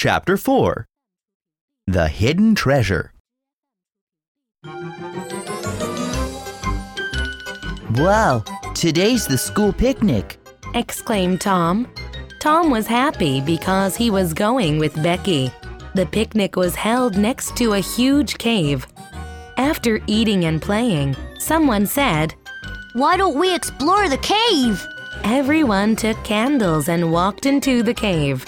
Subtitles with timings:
[0.00, 0.86] Chapter 4
[1.88, 3.12] The Hidden Treasure.
[7.96, 8.44] Wow,
[8.76, 10.38] today's the school picnic.
[10.76, 11.92] exclaimed Tom.
[12.38, 15.50] Tom was happy because he was going with Becky.
[15.96, 18.86] The picnic was held next to a huge cave.
[19.56, 22.36] After eating and playing, someone said,
[22.92, 24.86] Why don't we explore the cave?
[25.24, 28.47] Everyone took candles and walked into the cave.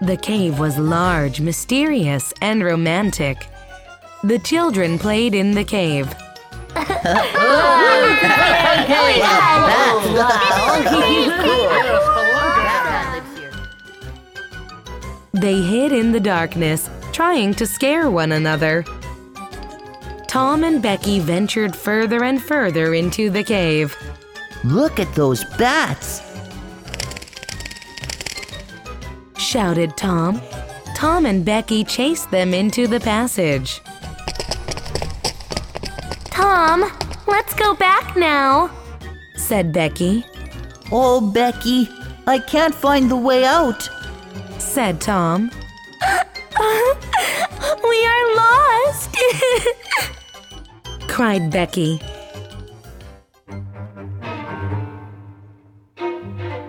[0.00, 3.48] The cave was large, mysterious, and romantic.
[4.22, 6.14] The children played in the cave.
[15.32, 18.84] They hid in the darkness, trying to scare one another.
[20.28, 23.96] Tom and Becky ventured further and further into the cave.
[24.62, 26.27] Look at those bats.
[29.48, 30.42] Shouted Tom.
[30.94, 33.80] Tom and Becky chased them into the passage.
[36.26, 36.84] Tom,
[37.26, 38.70] let's go back now,
[39.36, 40.26] said Becky.
[40.92, 41.88] Oh, Becky,
[42.26, 43.88] I can't find the way out.
[44.58, 45.50] Said Tom.
[47.88, 49.16] we are lost,
[51.08, 52.02] cried Becky.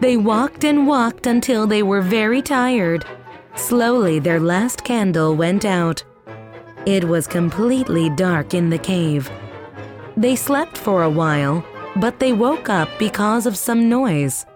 [0.00, 3.04] They walked and walked until they were very tired.
[3.56, 6.04] Slowly, their last candle went out.
[6.86, 9.28] It was completely dark in the cave.
[10.16, 11.64] They slept for a while,
[11.96, 14.46] but they woke up because of some noise.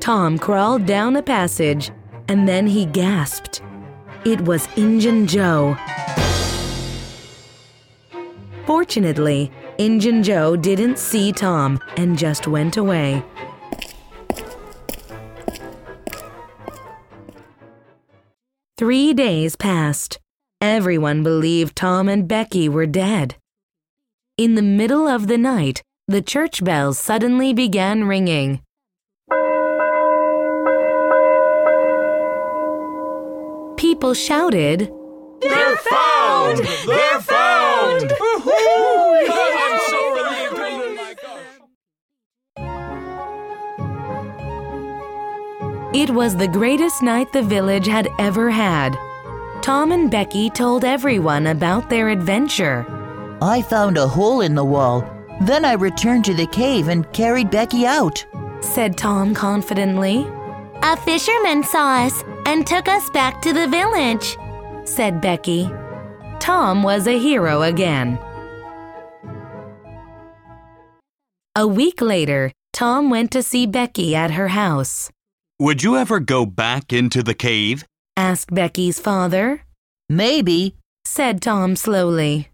[0.00, 1.90] Tom crawled down a passage
[2.28, 3.62] and then he gasped.
[4.24, 5.76] It was Injun Joe.
[8.66, 13.22] Fortunately, Injun Joe didn't see Tom and just went away.
[18.78, 20.18] Three days passed.
[20.62, 23.36] Everyone believed Tom and Becky were dead.
[24.38, 28.62] In the middle of the night, the church bells suddenly began ringing.
[33.76, 34.90] People shouted,
[35.40, 36.58] They're found!
[36.86, 38.12] They're found!
[45.96, 48.98] It was the greatest night the village had ever had.
[49.62, 52.84] Tom and Becky told everyone about their adventure.
[53.40, 55.10] I found a hole in the wall.
[55.40, 58.26] Then I returned to the cave and carried Becky out.
[58.60, 60.26] Said Tom confidently.
[60.82, 64.36] A fisherman saw us and took us back to the village.
[64.86, 65.70] Said Becky.
[66.40, 68.18] Tom was a hero again.
[71.56, 75.10] A week later, Tom went to see Becky at her house.
[75.58, 77.86] Would you ever go back into the cave?
[78.14, 79.62] Asked Becky's father.
[80.10, 80.76] Maybe.
[81.06, 82.50] Said Tom slowly.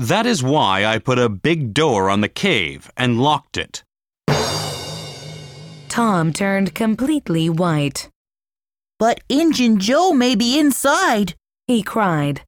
[0.00, 3.84] That is why I put a big door on the cave and locked it.
[5.88, 8.08] Tom turned completely white.
[8.98, 11.36] But Injun Joe may be inside.
[11.68, 12.42] He cried.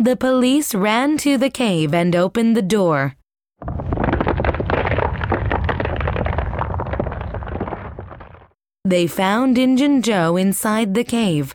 [0.00, 3.14] The police ran to the cave and opened the door.
[8.84, 11.54] They found Injun Joe inside the cave.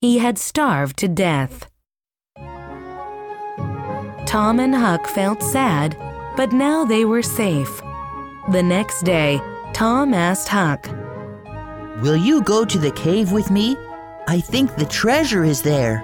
[0.00, 1.70] He had starved to death.
[4.26, 5.96] Tom and Huck felt sad,
[6.36, 7.80] but now they were safe.
[8.50, 9.40] The next day,
[9.74, 10.88] Tom asked Huck,
[12.02, 13.76] Will you go to the cave with me?
[14.26, 16.02] I think the treasure is there.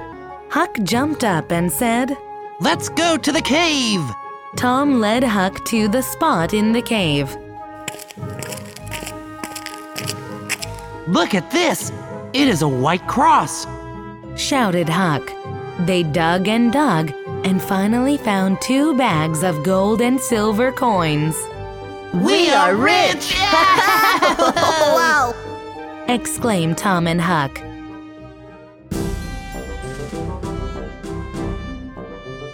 [0.48, 2.16] Huck jumped up and said,
[2.60, 4.00] Let's go to the cave!
[4.54, 7.36] Tom led Huck to the spot in the cave.
[11.08, 11.90] Look at this!
[12.32, 13.66] It is a white cross.
[14.36, 15.30] shouted Huck.
[15.80, 17.12] They dug and dug
[17.44, 21.36] and finally found two bags of gold and silver coins.
[22.14, 23.34] We are rich!
[24.38, 25.34] wow!
[26.08, 27.60] exclaimed Tom and Huck.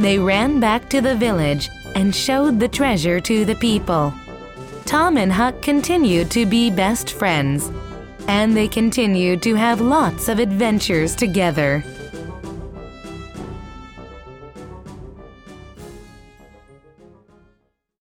[0.01, 4.15] They ran back to the village and showed the treasure to the people.
[4.87, 7.71] Tom and Huck continued to be best friends,
[8.29, 11.83] and they continued to have lots of adventures together.